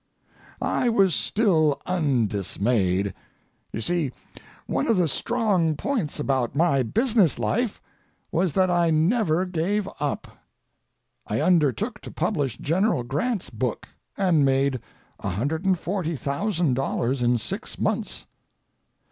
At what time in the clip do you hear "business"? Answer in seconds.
6.81-7.37